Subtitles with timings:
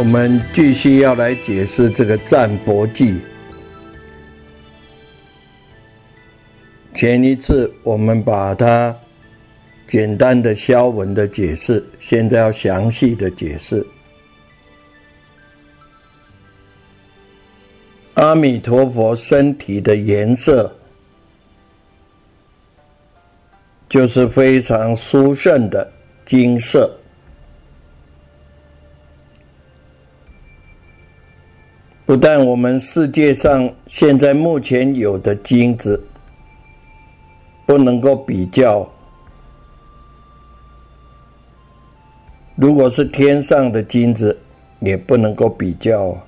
[0.00, 3.12] 我们继续要来解释这个《战佛记》。
[6.94, 8.96] 前一次我们把它
[9.86, 13.86] 简单的消文的解释，现在要详细的解释。
[18.14, 20.74] 阿弥陀佛身体的颜色，
[23.86, 25.92] 就是非常殊胜的
[26.24, 26.90] 金色。
[32.10, 36.04] 不但我们世界上现在目前有的金子
[37.64, 38.84] 不能够比较，
[42.56, 44.36] 如果是天上的金子，
[44.80, 46.18] 也不能够比较。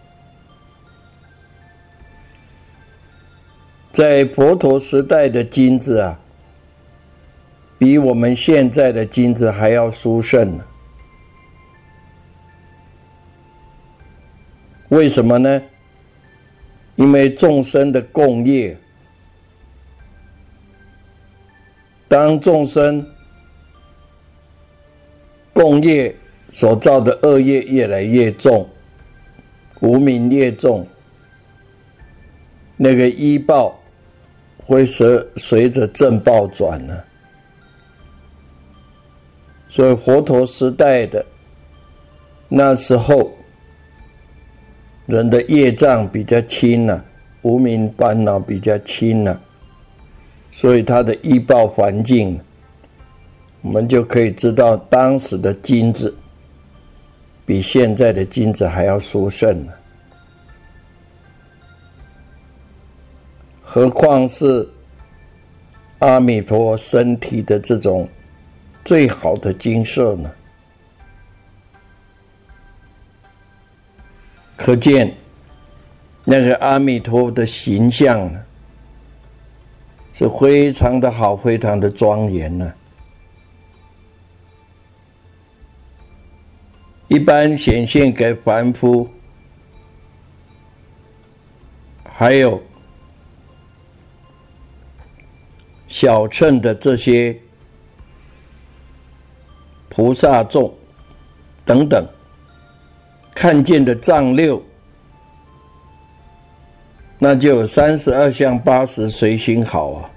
[3.91, 6.17] 在佛陀时代的金子啊，
[7.77, 10.65] 比我们现在的金子还要殊胜呢
[14.93, 15.63] 为什么呢？
[16.97, 18.77] 因为众生的共业，
[22.09, 23.03] 当众生
[25.55, 26.15] 共业
[26.51, 28.69] 所造的恶业越来越重，
[29.81, 30.87] 无名越重，
[32.77, 33.75] 那个医报
[34.59, 37.03] 会随随着正报转呢。
[39.71, 41.25] 所以佛陀时代的
[42.47, 43.33] 那时候。
[45.07, 47.03] 人的业障比较轻呐，
[47.43, 49.37] 无名烦恼比较轻呐，
[50.53, 52.39] 所以他的医报环境，
[53.63, 56.15] 我们就可以知道当时的金子
[57.45, 59.73] 比现在的金子还要殊胜呢。
[63.61, 64.69] 何况是
[65.99, 68.07] 阿弥陀身体的这种
[68.85, 70.31] 最好的金色呢？
[74.65, 75.13] 可见，
[76.25, 78.33] 那个阿弥陀的形象
[80.13, 82.73] 是非常的好，非常的庄严呢。
[87.09, 89.09] 一般显现给凡夫，
[92.05, 92.63] 还有
[95.89, 97.37] 小乘的这些
[99.89, 100.73] 菩萨众
[101.65, 102.07] 等等。
[103.35, 104.63] 看见的藏六，
[107.19, 110.11] 那就有三十二相八十随心好啊。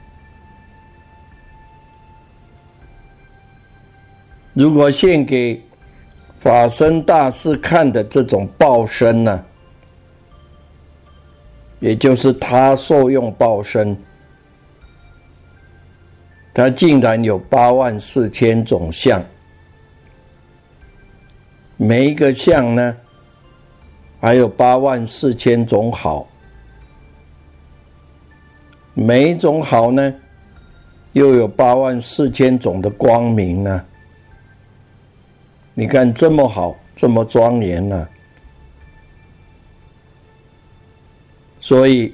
[4.54, 5.62] 如果献给
[6.40, 9.46] 法身大士看的这种报身呢，
[11.80, 13.98] 也就是他受用报身，
[16.54, 19.24] 他竟然有八万四千种相，
[21.76, 22.96] 每一个相呢？
[24.26, 26.28] 还有八万四千种好，
[28.96, 30.12] 每一种好呢，
[31.14, 33.86] 又有八万四千种的光明呢。
[35.76, 38.08] 你看这么好，这么庄严呢，
[41.60, 42.12] 所以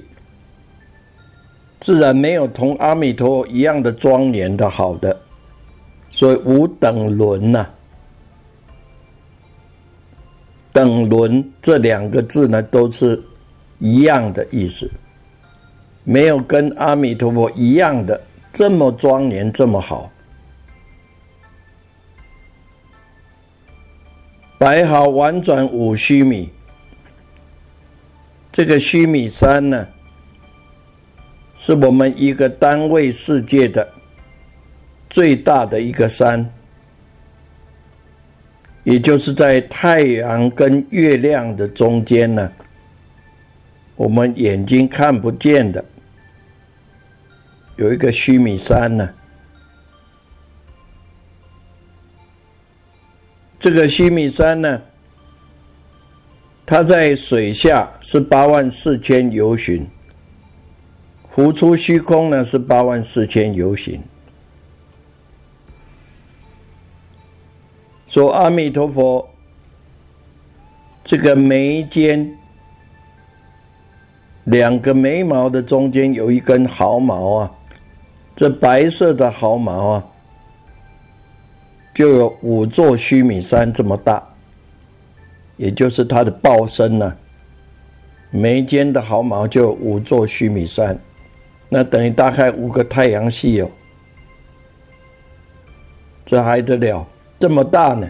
[1.80, 5.18] 自然没有同阿弥陀一样的庄严的好的，
[6.10, 7.66] 所以无等伦呐。
[10.72, 13.22] 等轮这两个字呢，都是
[13.78, 14.90] 一样的意思，
[16.04, 18.20] 没有跟阿弥陀佛一样的
[18.52, 20.10] 这么庄严这么好。
[24.58, 26.48] 摆好婉转五须弥，
[28.52, 29.86] 这个须弥山呢，
[31.56, 33.86] 是我们一个单位世界的
[35.10, 36.48] 最大的一个山，
[38.84, 42.50] 也就是在太阳跟月亮的中间呢，
[43.94, 45.84] 我们眼睛看不见的
[47.76, 49.08] 有一个须弥山呢。
[53.60, 54.82] 这个须弥山呢，
[56.66, 59.86] 它在水下是八万四千游巡，
[61.32, 64.02] 浮出虚空呢是八万四千游行。
[68.12, 69.26] 说阿弥陀佛，
[71.02, 72.30] 这个眉间
[74.44, 77.50] 两个眉毛的中间有一根毫毛啊，
[78.36, 80.04] 这白色的毫毛啊。
[81.94, 84.22] 就有五座须弥山这么大，
[85.56, 87.16] 也就是它的报身呢。
[88.30, 90.98] 眉间的毫毛就有五座须弥山，
[91.70, 93.70] 那等于大概五个太阳系哦。
[96.26, 97.06] 这还得了？
[97.42, 98.08] 这么大呢？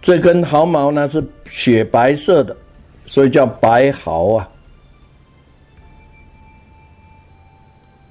[0.00, 2.56] 这根毫毛呢是雪白色的，
[3.04, 4.48] 所以叫白毫啊，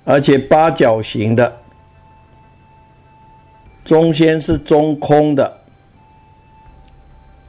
[0.05, 1.51] 而且八角形的。
[3.85, 5.51] 中间是中空的，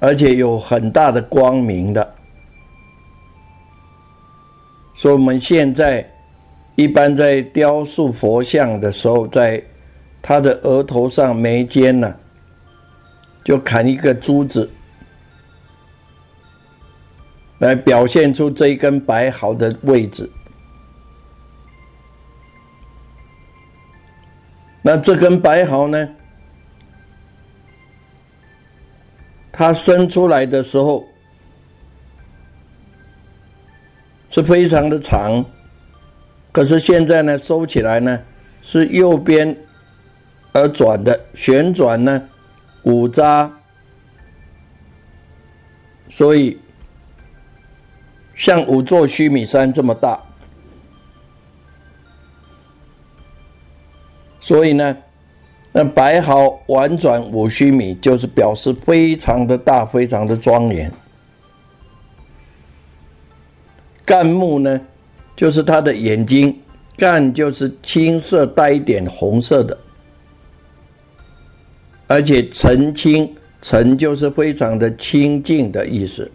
[0.00, 2.14] 而且有很大的光明的，
[4.94, 6.02] 所以我们现在
[6.76, 9.62] 一般在雕塑佛像的时候，在
[10.22, 12.14] 他的额头上眉间呢，
[13.44, 14.70] 就砍一个珠子，
[17.58, 20.30] 来表现出这一根白毫的位置。
[24.80, 26.08] 那这根白毫呢？
[29.52, 31.04] 它生出来的时候
[34.30, 35.44] 是非常的长，
[36.50, 38.18] 可是现在呢，收起来呢
[38.62, 39.54] 是右边
[40.52, 42.22] 而转的旋转呢
[42.84, 43.50] 五扎，
[46.08, 46.58] 所以
[48.34, 50.20] 像五座须弥山这么大，
[54.40, 54.96] 所以呢。
[55.74, 60.92] 那白毫婉转五须弥，就是表示非常的大，非常的庄严。
[64.04, 64.78] 干木呢，
[65.34, 66.54] 就是他的眼睛，
[66.94, 69.74] 干就是青色带一点红色的，
[72.12, 76.30] 而且澄清，澄就是非常的清净的意思。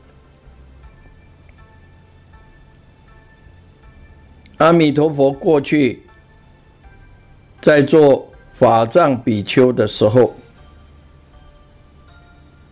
[4.58, 6.02] 阿弥陀佛过去
[7.62, 8.28] 在做。
[8.60, 10.34] 法藏比丘的时候，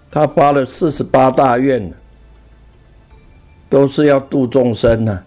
[0.10, 1.94] 他发了四十八大愿，
[3.70, 5.24] 都是要度众生呢，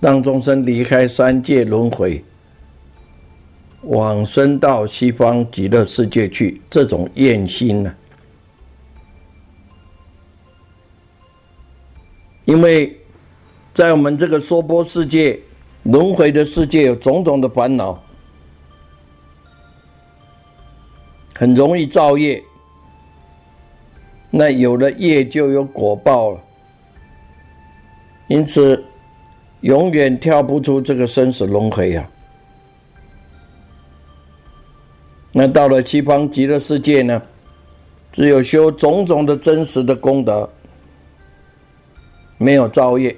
[0.00, 2.24] 让众生离开三界轮回，
[3.82, 6.60] 往生到西方极乐世界去。
[6.70, 7.94] 这种愿心呢，
[12.44, 12.94] 因为
[13.72, 15.38] 在我们这个娑婆世界
[15.84, 18.02] 轮回的世界，有种种的烦恼。
[21.34, 22.42] 很容易造业，
[24.30, 26.40] 那有了业就有果报了，
[28.28, 28.84] 因此
[29.62, 32.06] 永远跳不出这个生死轮回啊。
[35.32, 37.22] 那到了西方极乐世界呢，
[38.10, 40.48] 只有修种种的真实的功德，
[42.36, 43.14] 没有造业，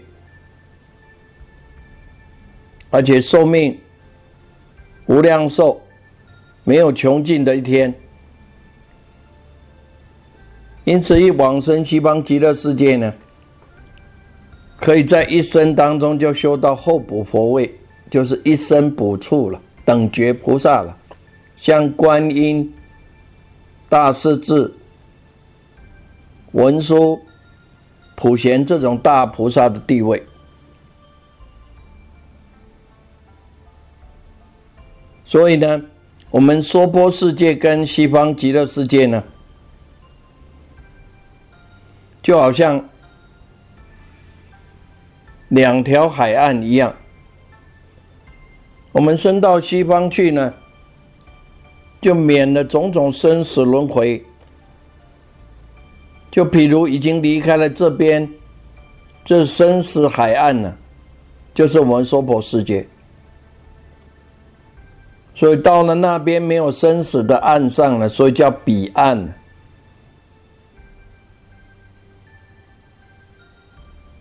[2.91, 3.79] 而且寿命
[5.07, 5.81] 无量寿，
[6.65, 7.93] 没有穷尽的一天。
[10.85, 13.15] 因此，一往生西方极乐世界呢，
[14.77, 17.73] 可以在一生当中就修到后补佛位，
[18.11, 20.99] 就是一生补处了，等觉菩萨了，
[21.63, 22.75] 像观音、
[23.89, 24.75] 大势至、
[26.51, 27.17] 文殊、
[28.17, 30.21] 普贤这种大菩萨的地位。
[35.25, 35.81] 所以呢，
[36.33, 39.23] 我们娑婆世界跟西方极乐世界呢。
[42.25, 42.85] 就好像
[45.51, 46.93] 两条海岸一样，
[48.91, 50.53] 我们升到西方去呢，
[52.03, 54.23] 就免了种种生死轮回。
[56.31, 58.29] 就比如已经离开了这边，
[59.25, 60.75] 这生死海岸呢，
[61.55, 62.87] 就是我们娑婆世界。
[65.35, 69.35] 所以到了那边没有生死的岸上了，所以叫彼岸。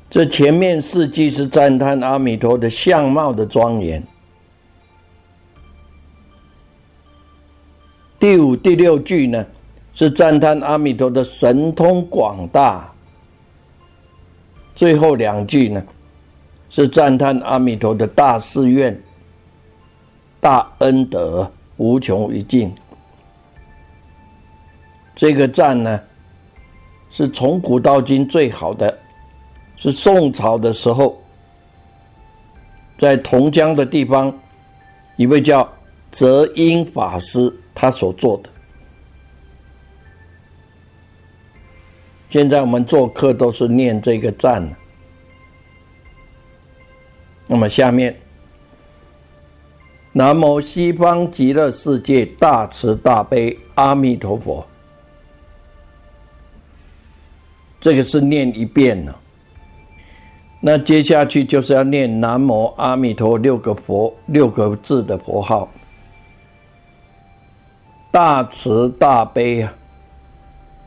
[0.09, 4.03] 这前面四句是赞叹阿弥陀的相貌的庄严。
[8.21, 9.43] 第五、第六句呢，
[9.93, 12.87] 是赞叹阿弥陀的神通广大。
[14.75, 15.83] 最后两句呢，
[16.69, 18.95] 是赞叹阿弥陀的大誓愿、
[20.39, 22.71] 大恩德无穷无尽。
[25.15, 25.99] 这个赞呢，
[27.09, 28.95] 是从古到今最好的，
[29.77, 31.19] 是宋朝的时候，
[32.99, 34.31] 在同江的地方，
[35.15, 35.67] 一位叫
[36.11, 37.51] 泽英法师。
[37.73, 38.49] 他所做的，
[42.29, 44.67] 现在我们做课都是念这个赞。
[47.47, 48.15] 那么下面，
[50.13, 54.65] 南无西方极乐世界大慈大悲阿弥陀佛，
[57.79, 59.17] 这个是念一遍了。
[60.61, 65.67] 那接下去就是要念南无阿弥陀六个佛六个字的佛号。
[68.12, 69.74] 大慈大悲啊，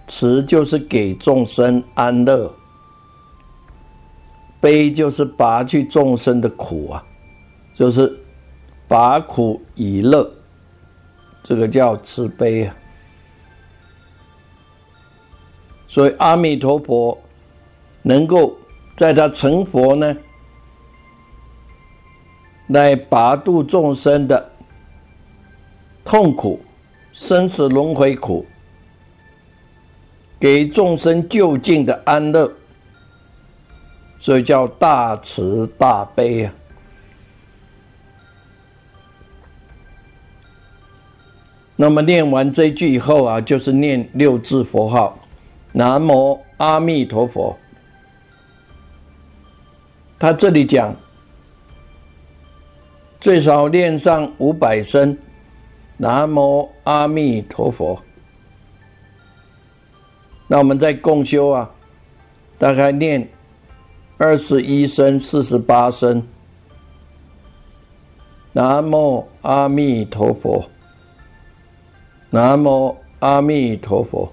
[0.07, 2.52] 慈就是给众生安乐，
[4.61, 7.02] 悲就是拔去众生的苦啊，
[7.73, 8.14] 就是
[8.87, 10.31] 拔苦以乐，
[11.43, 12.76] 这个叫慈悲啊。
[15.88, 17.19] 所以阿弥陀佛
[18.02, 18.54] 能够
[18.97, 20.14] 在他成佛呢，
[22.69, 24.50] 来拔度众生的
[26.04, 26.61] 痛苦。
[27.14, 28.44] 生死轮回苦，
[30.40, 32.52] 给众生就近的安乐，
[34.18, 36.52] 所以叫大慈大悲啊。
[41.76, 45.16] 那么念完这句以后啊，就是念六字佛号：
[45.71, 47.56] 南无阿弥陀佛。
[50.18, 50.92] 他这里讲，
[53.21, 55.16] 最少念上五百声。
[55.96, 58.00] 南无阿弥陀佛。
[60.48, 61.70] 那我们在共修啊，
[62.58, 63.26] 大概念
[64.18, 66.22] 二十一声、四十八声。
[68.52, 70.64] 南无阿弥陀佛。
[72.30, 74.30] 南无阿弥陀佛。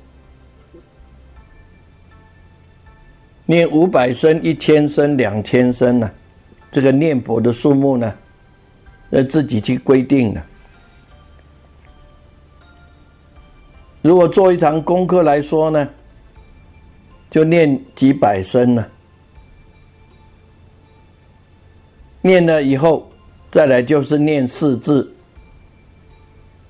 [3.46, 6.12] 念五百声、一千声、两千声呢？
[6.72, 8.14] 这个念佛的数目呢，
[9.10, 10.42] 要自己去规定的。
[14.02, 15.88] 如果做一堂功课来说呢，
[17.30, 18.86] 就念几百声呢。
[22.22, 23.08] 念了以后，
[23.52, 25.12] 再来就是念四字。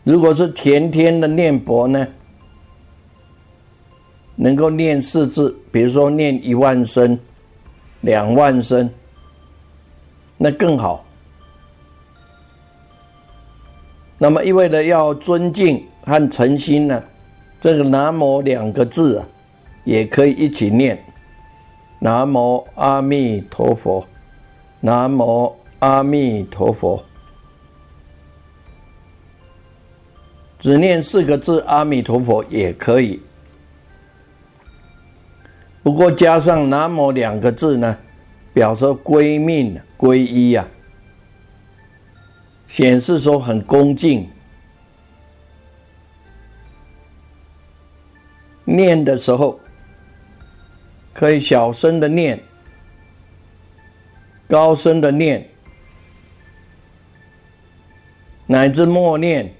[0.03, 2.07] 如果是天天的念佛呢，
[4.35, 7.17] 能够念四字，比如说念一万声、
[8.01, 8.89] 两万声，
[10.37, 11.05] 那更好。
[14.17, 17.01] 那么，意味着要尊敬和诚心呢。
[17.61, 19.25] 这个“南无”两个字啊，
[19.83, 20.97] 也可以一起念
[22.01, 24.03] ：“南无阿弥陀佛，
[24.79, 27.05] 南无阿弥陀佛。”
[30.59, 33.21] 只念四个字“阿弥陀佛”也可以。
[35.83, 37.95] 不过加上“南无”两个字呢，
[38.53, 40.65] 表示归命、皈依呀，
[42.65, 44.27] 显示说很恭敬。
[48.71, 49.59] 念的时候，
[51.13, 52.41] 可以小声的念，
[54.47, 55.47] 高声的念，
[58.47, 59.53] 乃至默念，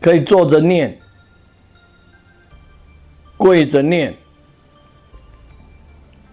[0.00, 0.98] 可以坐着念，
[3.36, 4.14] 跪着念，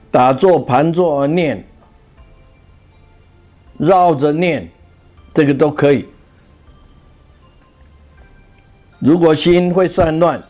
[0.10, 1.62] 打坐盘坐而念，
[3.78, 4.70] 绕着念，
[5.34, 6.08] 这个都可以。
[9.04, 10.42] 如果心会散乱，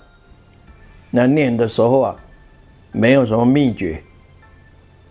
[1.10, 2.15] 那念的时候啊，
[2.91, 4.00] 没有什么秘诀，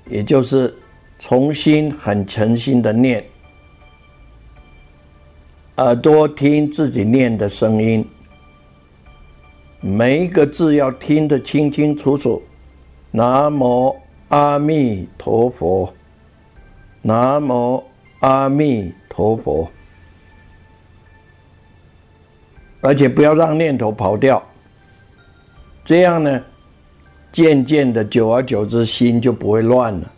[0.09, 0.73] 也就是
[1.19, 3.25] 重新很诚心的念，
[5.79, 8.09] 耳朵听自己念的声音，
[9.81, 12.41] 每一个字要听得清清楚楚。
[13.11, 13.97] 南无
[14.29, 15.93] 阿弥陀佛，
[17.03, 17.83] 南无
[18.21, 19.69] 阿弥陀佛。
[22.83, 24.43] 而且不要让念头跑掉，
[25.85, 26.43] 这样呢，
[27.33, 30.13] 渐渐的，久而久之，心就不会乱了。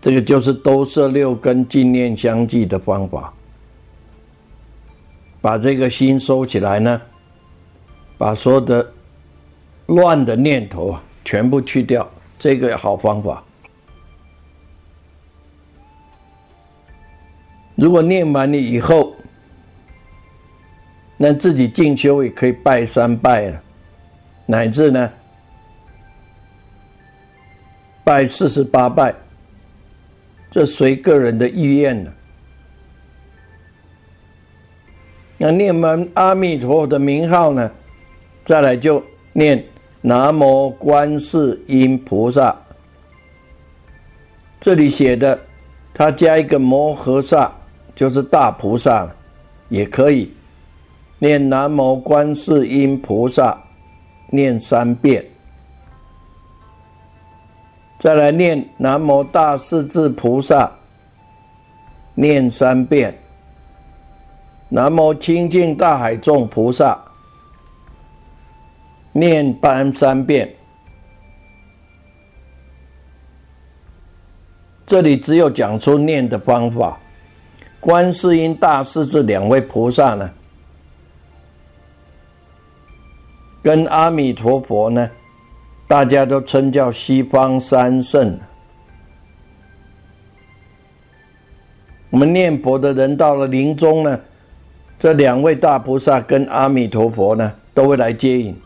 [0.00, 3.32] 这个就是兜摄六根、净念相继的方法。
[5.40, 7.00] 把这个心收起来呢，
[8.16, 8.92] 把所有的
[9.86, 13.42] 乱的念头啊，全部去掉，这个好方法。
[17.74, 19.13] 如果念完了以后，
[21.16, 23.62] 那自己进修也可以拜三拜了，
[24.46, 25.10] 乃至呢
[28.02, 29.14] 拜四十八拜，
[30.50, 32.12] 这随个人的意愿了。
[35.38, 37.70] 那念完阿弥陀佛的名号呢，
[38.44, 39.02] 再来就
[39.32, 39.62] 念
[40.00, 42.54] 南无观世音菩萨。
[44.60, 45.38] 这里写的，
[45.92, 47.52] 他加一个摩诃萨，
[47.94, 49.14] 就是大菩萨了，
[49.68, 50.32] 也可以
[51.24, 53.58] 念南无观世音菩萨，
[54.28, 55.24] 念三遍。
[57.98, 60.70] 再来念南无大势至菩萨，
[62.12, 63.18] 念三遍。
[64.68, 67.02] 南无清净大海众菩萨，
[69.12, 70.54] 念班三遍。
[74.84, 76.98] 这里只有讲出念的方法。
[77.80, 80.30] 观世音大势至两位菩萨呢，
[83.64, 85.10] 跟阿弥陀佛呢，
[85.88, 88.38] 大家都称叫西方三圣。
[92.10, 94.20] 我们念佛的人到了临终呢。
[94.98, 98.56] 这两位大菩萨跟阿弥陀佛呢，都会来接引，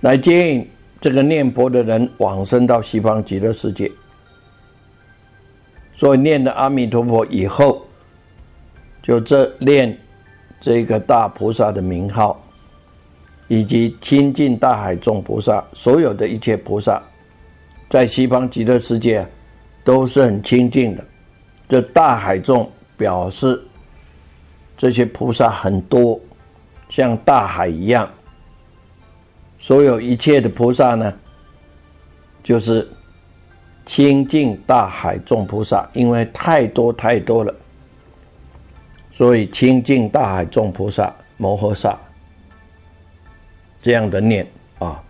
[0.00, 3.90] 来接引这个念佛的人往生到西方极乐世界。
[5.94, 7.84] 所以念了阿弥陀佛以后，
[9.02, 9.98] 就这念
[10.62, 12.40] 这个大菩萨的名号，
[13.48, 17.02] 以及亲近大海众菩萨，所有的一切菩萨，
[17.90, 19.26] 在西方极乐世界
[19.82, 21.04] 都是很清净的。
[21.68, 23.60] 这大海众表示。
[24.74, 26.18] 这些菩萨很多，
[26.88, 28.08] 像大海一样。
[29.60, 31.14] 所有一切的菩萨呢，
[32.42, 32.88] 就是
[33.86, 37.54] 清净大海众菩萨，因为太多太多了，
[39.12, 41.98] 所以清净大海众菩萨摩诃萨
[43.80, 44.46] 这样的念
[44.78, 45.02] 啊。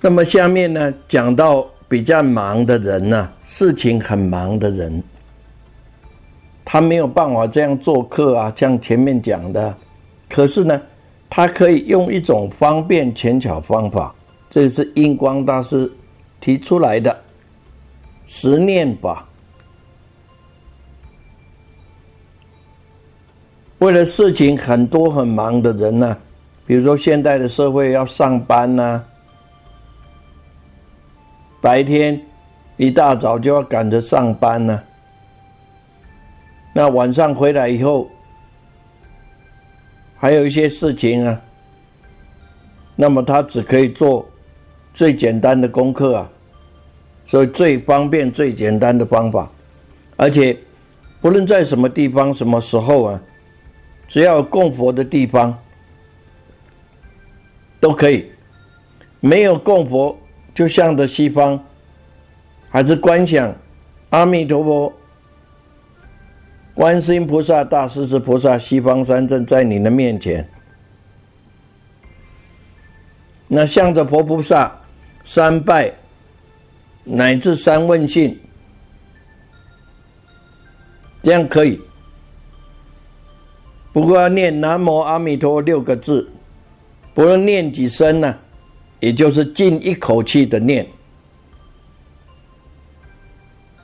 [0.00, 5.02] 那么下面呢，讲到比较忙的人呢，事情很忙的人。
[6.64, 9.74] 他没有办法这样做客啊，像前面讲的。
[10.28, 10.80] 可是呢，
[11.28, 14.14] 他可以用一种方便浅巧方法，
[14.48, 15.90] 这是印光大师
[16.40, 17.18] 提出来的
[18.26, 19.26] 十念法。
[23.80, 26.16] 为了事情很多很忙的人呢，
[26.66, 29.02] 比如说现代的社会要上班呐，
[31.62, 32.20] 白天
[32.76, 34.82] 一大早就要赶着上班呢。
[36.74, 38.06] 那晚上回来以后，
[40.18, 41.40] 还有一些事情啊，
[42.94, 44.28] 那么他只可以做
[44.92, 46.30] 最简单的功课啊，
[47.24, 49.50] 所以最方便、最简单的方法，
[50.16, 50.54] 而且
[51.22, 53.20] 不论在什么地方、什么时候啊，
[54.10, 55.56] 只要供佛的地方
[57.78, 58.28] 都可以。
[59.20, 60.18] 没有供佛，
[60.52, 61.62] 就向着西方，
[62.68, 63.54] 还是观想
[64.08, 64.92] 阿弥陀佛。
[66.74, 70.48] 观世音菩萨、大势至菩萨、西方三圣在你的面前，
[73.46, 74.74] 那向着佛菩萨
[75.22, 75.92] 三拜，
[77.04, 78.36] 乃至三问讯，
[81.22, 81.78] 这样可以。
[83.92, 86.30] 不过要念南无阿弥陀六个字，
[87.12, 88.38] 不论念几声呢，
[89.00, 90.86] 也就是尽一口气的念，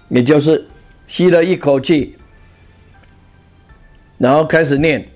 [0.08, 0.64] 也就是
[1.08, 2.14] 吸了一口气。
[4.18, 5.06] 然后开始念：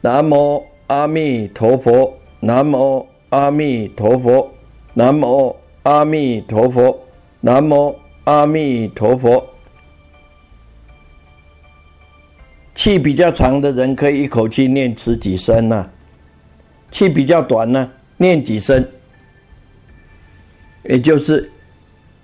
[0.00, 4.54] 南无阿弥陀佛，南无阿弥陀佛，
[4.94, 6.98] 南无阿弥陀佛，
[7.40, 9.46] 南无阿弥陀佛。
[12.76, 15.90] 气比较长的人可以一口气念十几声呢，
[16.92, 18.86] 气比较短呢，念几声，
[20.84, 21.50] 也就是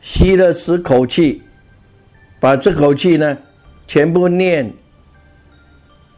[0.02, 1.42] 吸了十口气，
[2.38, 3.36] 把这口气呢
[3.88, 4.72] 全部念。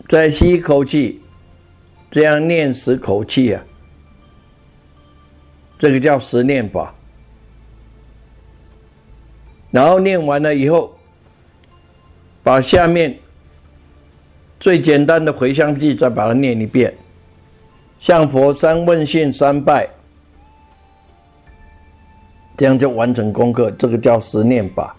[0.06, 1.22] 再吸一口气，
[2.10, 3.64] 这样念十口气啊，
[5.78, 6.94] 这个叫十念法。
[9.70, 10.94] 然后念完了以后，
[12.42, 13.18] 把下面
[14.64, 16.90] 最简单的回向偈再把它念一遍，
[18.00, 19.86] 向佛三问讯三拜，
[22.56, 23.70] 这样就完成功课。
[23.72, 24.96] 这个叫十念法。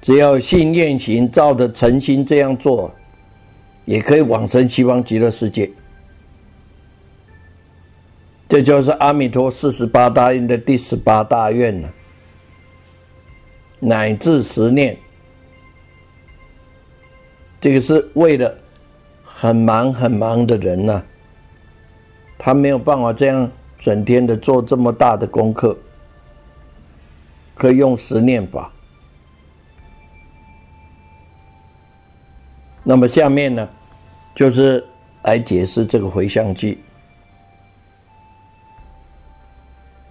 [0.00, 2.90] 只要信念行，照着诚心这样做，
[3.84, 5.70] 也可以往生西方极乐世界。
[8.48, 11.92] 这就是阿弥陀四十八大愿的第十八大愿了，
[13.80, 14.96] 乃至十念。
[17.60, 18.54] 这个是为了
[19.24, 21.02] 很忙很忙的人呐，
[22.38, 25.76] 他没有办法这样整天的做这么大的功课，
[27.54, 28.70] 可以用十念法。
[32.84, 33.68] 那么下面呢，
[34.34, 34.86] 就是
[35.22, 36.78] 来解释这个回向记。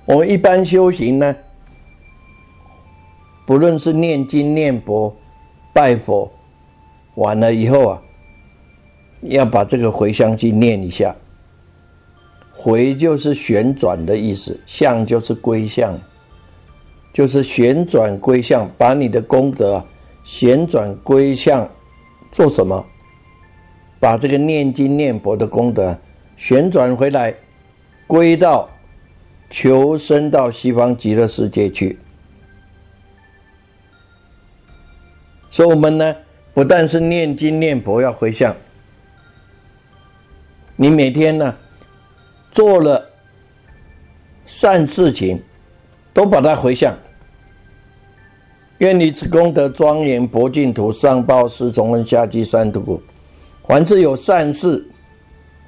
[0.03, 1.35] 我们一般修行呢，
[3.45, 5.15] 不论是念经、念佛、
[5.71, 6.31] 拜佛，
[7.15, 8.01] 完了以后啊，
[9.21, 11.15] 要把这个回向记念一下。
[12.53, 15.99] 回就是旋转的意思，向就是归向，
[17.13, 19.85] 就是旋转归向，把你的功德啊
[20.23, 21.69] 旋转归向。
[22.31, 22.85] 做什么？
[23.97, 25.97] 把这个念经念佛的功德
[26.35, 27.33] 旋转回来，
[28.07, 28.69] 归到
[29.49, 31.97] 求生到西方极乐世界去。
[35.49, 36.15] 所以，我们呢，
[36.55, 38.55] 不但是念经念佛要回向，
[40.77, 41.53] 你每天呢
[42.49, 43.05] 做了
[44.45, 45.37] 善事情，
[46.13, 46.95] 都把它回向。
[48.77, 53.01] 愿你此功德庄严佛净土，上报四重恩，下济三途苦。
[53.67, 54.81] 凡是有善事，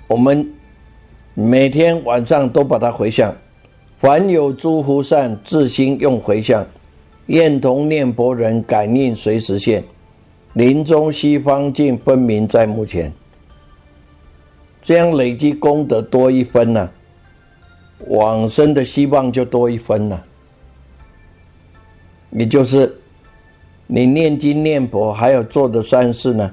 [0.08, 0.50] 我们
[1.34, 3.36] 每天晚上都把它回向。
[3.98, 6.66] 凡有诸福善，自心用回向。
[7.26, 9.84] 愿同念佛人，感应随时现。
[10.58, 13.14] 临终西方尽，分明在目前。
[14.82, 16.90] 这样累积功德多一分呢，
[18.08, 20.26] 往生的希望就多一分了。
[22.32, 23.00] 也就是
[23.86, 26.52] 你念经念佛，还有做的善事呢，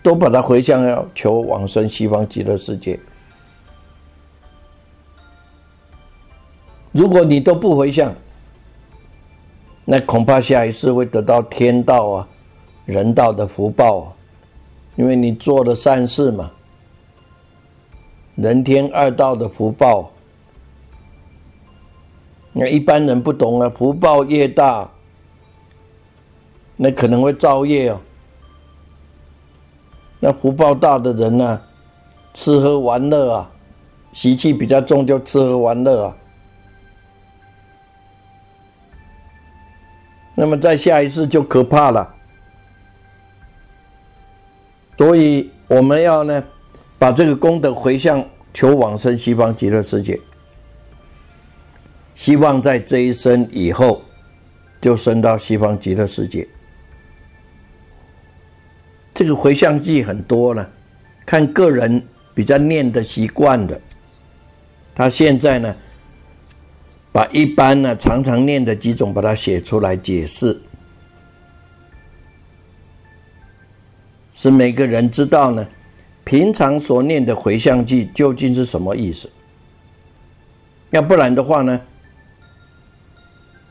[0.00, 2.96] 都把它回向要求往生西方极乐世界。
[6.92, 8.14] 如果你都不回向，
[9.84, 12.28] 那恐怕下一世会得到天道啊、
[12.90, 14.12] 人道的福报，
[14.96, 16.50] 因为你做了善事嘛，
[18.34, 20.10] 人天二道的福报。
[22.52, 24.90] 那一般人不懂啊，福报越大。
[26.76, 28.00] 那可能会造业哦。
[30.18, 31.60] 那福报大的人呢，
[32.34, 33.50] 吃喝玩乐啊，
[34.12, 36.16] 习气比较重，就吃喝玩乐啊。
[40.34, 42.16] 那么在下一次就可怕了。
[45.00, 46.44] 所以我们要呢，
[46.98, 50.20] 把这个功德回向求往生西方极乐世界，
[52.14, 54.02] 希望在这一生以后
[54.78, 56.46] 就升到西方极乐世界。
[59.14, 60.70] 这个回向记很多了，
[61.24, 63.80] 看个人比较念的习惯的。
[64.94, 65.74] 他现在呢，
[67.10, 70.60] 把一般呢常常念的几种，把它写出来解释，
[74.42, 75.66] 使每个人知道呢，
[76.24, 79.28] 平常所念的回向记究竟是什么意思。
[80.88, 81.78] 要不然的话呢，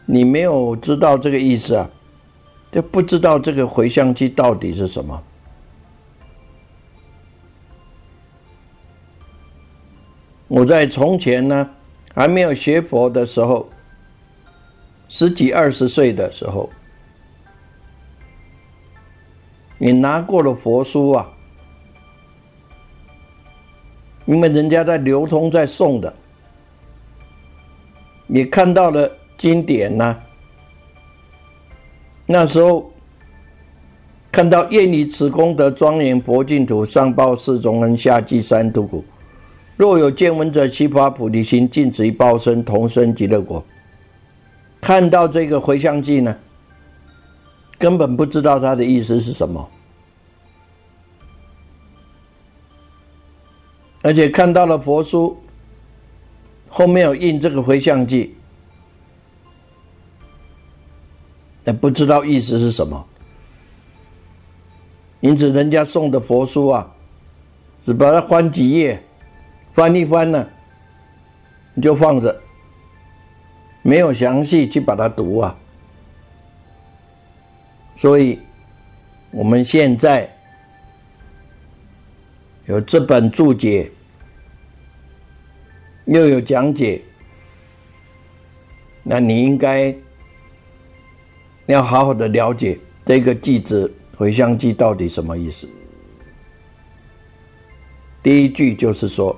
[0.05, 1.89] 你没有知道这个意思啊，
[2.71, 5.23] 就不知道这个回向记到底是什么。
[10.47, 11.67] 我在从前呢，
[12.13, 13.67] 还没有学佛的时候，
[15.07, 16.69] 十几二十岁的时候，
[19.79, 21.27] 你拿过了佛书啊，
[24.25, 26.13] 因为人家在流通在送的，
[28.27, 30.17] 你看到了经典呢，
[32.25, 32.91] 那时候
[34.29, 39.03] 看到愿以此功德庄严佛净土，上报四重恩，下济三途苦。
[39.77, 43.63] 若有见闻者，悉发菩提心，尽此一报身，同生极乐国。
[44.81, 46.35] 看到这个回向记呢，
[47.79, 49.67] 根本不知道他的意思是什么，
[54.01, 55.41] 而且看到了佛书
[56.67, 58.35] 后面有印这个回向记，
[61.65, 63.05] 也不知道意思是什么。
[65.21, 66.89] 因此，人家送的佛书啊，
[67.85, 69.01] 只把它翻几页。
[69.73, 70.45] 翻一翻呢，
[71.73, 72.41] 你就放着，
[73.81, 75.55] 没有详细去把它读啊。
[77.99, 78.39] 所以，
[79.29, 80.33] 我们现在
[82.65, 83.91] 有这本注解，
[86.05, 87.01] 又有讲解，
[89.03, 89.93] 那你应该
[91.65, 95.67] 要好好的了解这个句子《回向记》到底什么意思。
[98.23, 99.37] 第一句就是说。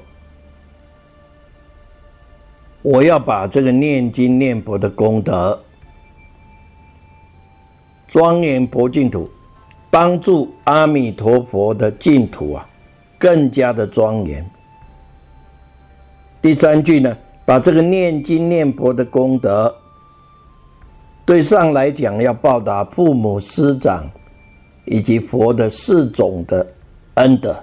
[2.83, 5.63] 我要把这个念经念佛的功德
[8.11, 9.29] 庄严佛净土，
[9.89, 12.67] 帮助阿弥陀佛的净土啊，
[13.17, 14.45] 更加的庄严。
[16.41, 19.73] 第三句呢，把这个念经念佛的功德，
[21.25, 24.05] 对上来讲要报答父母师长
[24.83, 26.67] 以及佛的四种的
[27.13, 27.55] 恩德。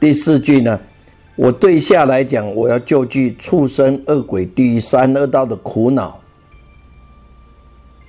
[0.00, 0.80] 第四句呢，
[1.36, 6.18] 我对下来讲，我要救济畜生、恶鬼、地狱三恶道的苦恼。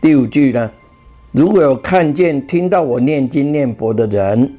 [0.04, 0.70] 第五句呢？
[1.32, 4.54] 如果有看见、听到我念经念佛的人，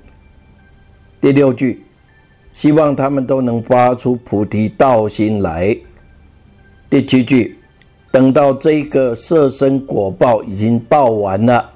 [1.20, 1.82] 第六句，
[2.54, 5.76] 希望他们都能发出菩提道心来。
[6.88, 7.58] 第七句，
[8.10, 11.70] 等到这个色身果报已经报完了。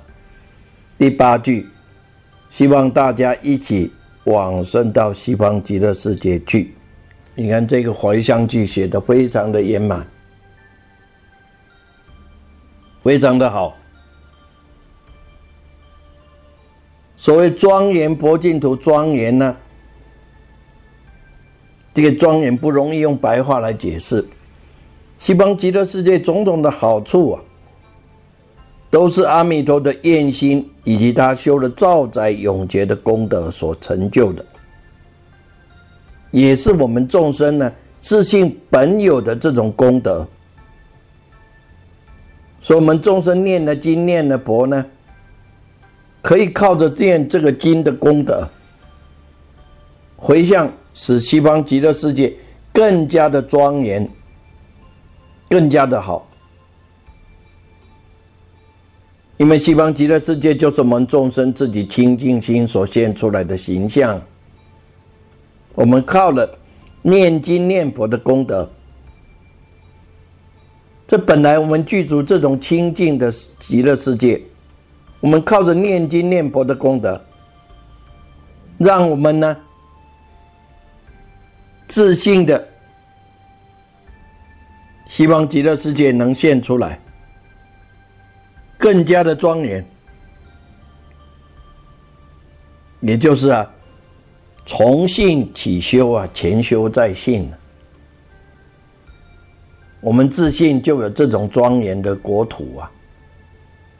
[0.96, 1.66] 第八句，
[2.48, 3.92] 希望大家一起
[4.24, 6.72] 往生到西方极乐世界去。
[7.34, 10.06] 你看这个怀乡句写的非常的圆满，
[13.02, 13.74] 非常的好。
[17.16, 19.56] 所谓庄严佛净土庄严呢，
[21.92, 24.24] 这个庄严不容易用白话来解释。
[25.18, 27.42] 西方极乐世界种种的好处啊，
[28.88, 34.44] 都是阿弥陀的愿心以及他修了造载永劫的功德所成就的，
[36.30, 40.24] 也是我们众生呢自信本有的这种功德。
[42.60, 44.84] 所以，我们众生念的经、念的佛呢。
[46.20, 48.46] 可以靠着念这个经的功德，
[50.16, 52.34] 回向使西方极乐世界
[52.72, 54.06] 更加的庄严，
[55.48, 56.28] 更加的好。
[59.38, 64.20] 因为西方极乐世界就是我们众生自己清净心所现出来的形象。
[65.76, 66.58] 我们靠了
[67.00, 68.68] 念经念佛的功德，
[71.08, 74.40] 这本来我们具足这种清净的极乐世界。
[75.20, 77.20] 我们靠着念经念佛的功德，
[78.76, 79.56] 让我们呢
[81.88, 82.68] 自信的
[85.08, 87.00] 希望极乐世界能现出来，
[88.76, 89.84] 更加的庄严。
[93.00, 93.68] 也就是啊，
[94.66, 97.50] 从信起修啊，前修再信。
[100.00, 102.90] 我们自信就有这种庄严的国土啊。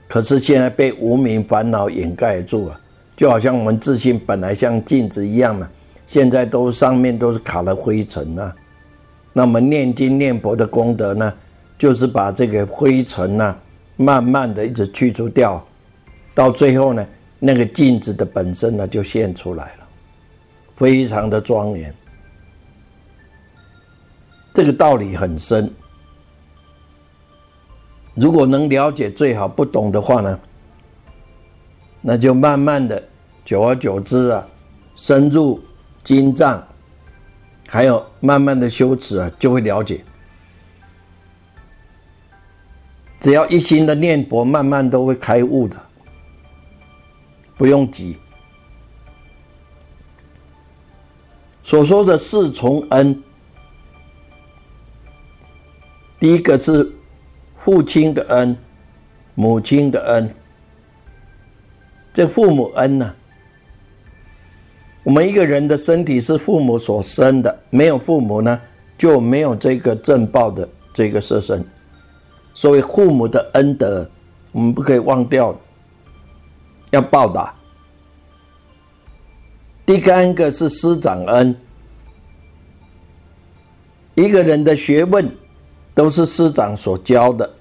[0.06, 2.80] 可是现在被无名烦恼掩盖住了，
[3.16, 5.68] 就好像我们自信本来像镜子一样嘛，
[6.06, 8.54] 现在都上面都是卡了灰尘啊。
[9.34, 11.34] 那么念经念佛的功德呢，
[11.78, 13.54] 就是把这个灰尘呐，
[13.96, 15.62] 慢慢的一直去除掉，
[16.34, 17.06] 到最后呢，
[17.38, 19.86] 那个镜子的本身呢就现出来了，
[20.76, 21.94] 非常的庄严。
[24.54, 25.70] 这个道理很深。
[28.20, 30.40] 如果能了解最好，不懂的话呢，
[32.00, 33.00] 那就慢慢的，
[33.44, 34.44] 久而久之啊，
[34.96, 35.60] 深入
[36.02, 36.60] 经藏，
[37.68, 40.04] 还有慢慢的修持啊，就会了解。
[43.20, 45.76] 只要一心的念佛，慢慢都会开悟的，
[47.56, 48.16] 不用急。
[51.62, 53.22] 所说的四重恩，
[56.18, 56.97] 第一个是。
[57.68, 58.56] 父亲的恩，
[59.34, 60.34] 母亲的恩，
[62.14, 63.14] 这父母恩呢？
[65.02, 68.58] 我们一个人的身体是父母所生的，没有父母呢，
[68.96, 71.62] 就没有这个正报的这个色身。
[72.54, 74.10] 所以父母的恩德，
[74.52, 75.54] 我们不可以忘掉，
[76.92, 77.54] 要报答。
[79.84, 81.54] 第三个是师长恩，
[84.14, 85.30] 一个人的学问
[85.94, 87.56] 都是师长所教的。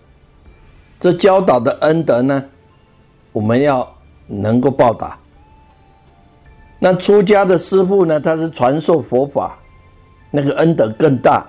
[1.00, 2.44] 这教导的恩德呢，
[3.32, 3.88] 我们要
[4.26, 5.18] 能够报答。
[6.80, 9.58] 那出家的师傅呢，他是传授佛法，
[10.32, 11.46] 那个恩德更大，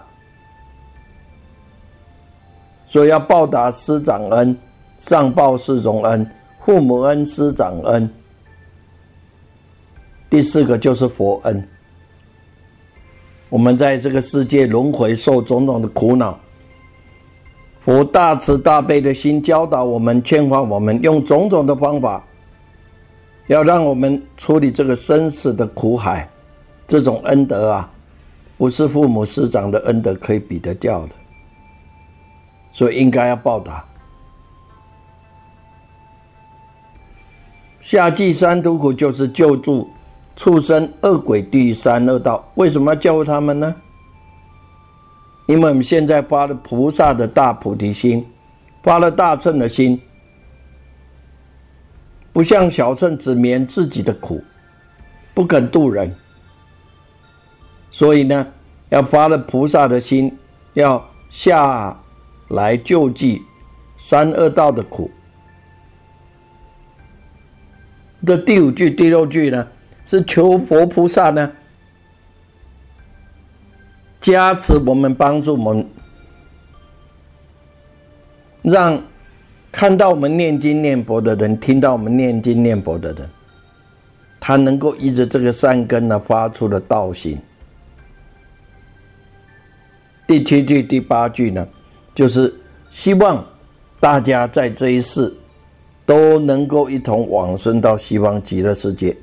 [2.87, 4.57] 所以要报答师长恩，
[4.99, 6.31] 上报师种恩，
[6.65, 8.09] 父母恩，师长恩。
[10.31, 11.69] 第四个就是佛恩。
[13.49, 16.39] 我们在这个世界轮回，受种种的苦恼。
[17.89, 22.23] 佛大慈大悲的心教导我们，劝化我们，用种种的方法，
[23.47, 26.29] 要让我们处理这个生死的苦海。
[26.87, 27.91] 这种恩德啊，
[28.59, 31.13] 不是父母师长的恩德可以比得掉的，
[32.73, 33.83] 所以应该要报答。
[37.81, 39.89] 下济三途苦就是救助
[40.37, 42.47] 畜生、恶鬼、地狱三恶道。
[42.57, 43.75] 为什么要救他们呢？
[45.49, 48.23] 因为我们现在发了菩萨的大菩提心，
[48.83, 49.99] 发了大乘的心，
[52.35, 54.45] 不像小乘只免自己的苦，
[55.33, 56.15] 不肯度人，
[57.91, 58.47] 所以呢，
[58.91, 60.37] 要发了菩萨的心，
[60.75, 61.99] 要下
[62.49, 63.41] 来救济
[63.99, 65.11] 三恶道的苦。
[68.27, 69.67] 这第五句、第六句呢，
[70.05, 71.51] 是求佛菩萨呢
[74.21, 75.87] 加持我们，帮助我们，
[78.63, 79.03] 让
[79.73, 83.29] 看到我们念经念佛的人，听到我们念经念佛的人，
[84.41, 87.39] 他能够依着这个善根呢，发出了道心。
[90.27, 91.67] 第七句、第八句呢，
[92.15, 92.53] 就是
[92.91, 93.45] 希望
[93.99, 95.35] 大家在这一世。
[96.09, 99.15] 都能够一同往生到西方极乐世界，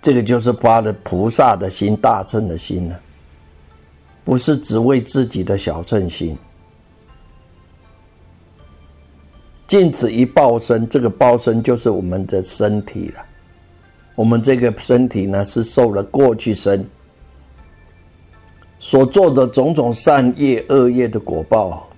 [0.00, 2.98] 这个就是发的菩萨的心、大乘的心了，
[4.28, 6.36] 不是只为自己的小乘心。
[9.66, 13.22] 禁止一报身，这个报身就是我们的身体了。
[14.14, 16.84] 我们这个身体呢，是受了过去生
[18.78, 21.88] 所做的种种善业、恶业的果报。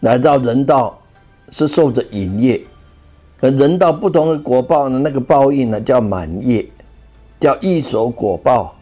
[0.00, 0.98] 来到人道
[1.50, 2.58] 是受着引业，
[3.40, 6.66] 而人道不同的果报呢，那个报应呢叫满业，
[7.38, 8.74] 叫一手果报，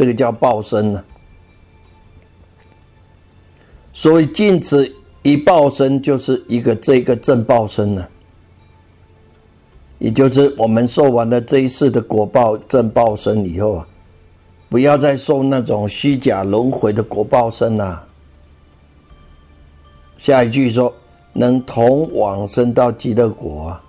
[0.00, 1.04] 这个叫报身呢。
[3.92, 8.08] 所以尽此一报身，就是一个这个正报身呢，
[9.98, 13.86] 也就是我们受完了这一世的果报正报身以后啊，
[14.70, 18.02] 不要再受那种虚假轮回的果报身了。
[20.16, 20.90] 下一句说
[21.34, 23.82] ：“能同往生到极乐国啊，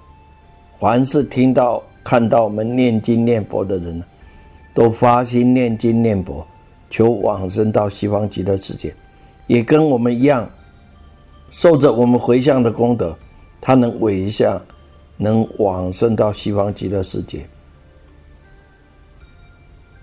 [0.78, 4.04] 凡是听到、看到我们念经念佛的人呢，
[4.74, 6.46] 都发心念经念佛，
[6.90, 8.94] 求往生到西方极乐世界，
[9.48, 10.50] 也跟我们一样，
[11.50, 13.18] 受着我们回向的功德，
[13.60, 14.62] 他能回向，
[15.18, 17.46] 能往生到西方极乐世界，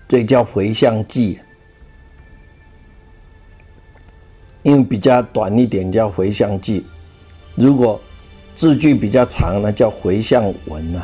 [0.07, 1.39] 这叫回向记。”
[4.61, 6.85] 因为比较短一点叫回向记，
[7.55, 7.99] 如果
[8.57, 11.01] 字句比较长呢，叫回向文呢。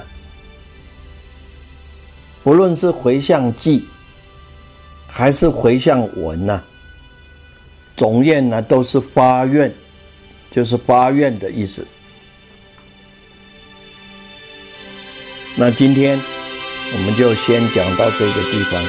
[2.46, 3.88] 不论是回向记
[5.08, 6.62] 还是回向文呐，
[7.98, 9.74] 总愿呢都是发愿，
[10.52, 11.84] 就是发愿的意思。
[15.56, 16.22] 那今天
[16.94, 18.84] 我们就先讲到这个地方。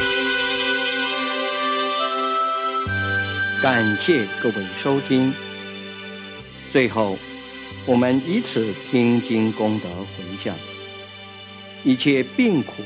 [3.62, 5.32] 感谢各位收听。
[6.74, 7.16] 最后，
[7.86, 10.54] 我们以此听经功德回向，
[11.84, 12.82] 一切病苦、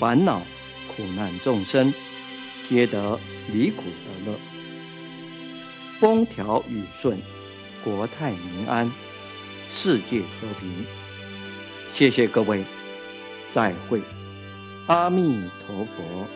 [0.00, 0.40] 烦恼、
[0.88, 1.92] 苦难众生，
[2.66, 3.20] 皆得
[3.52, 4.38] 离苦得乐，
[5.98, 7.18] 风调雨顺，
[7.84, 8.90] 国泰民安，
[9.74, 10.86] 世界和平。
[11.94, 12.64] 谢谢各位，
[13.52, 14.00] 再会，
[14.86, 16.26] 阿弥陀佛。